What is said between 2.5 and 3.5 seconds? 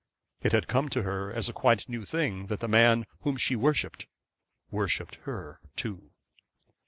the man whom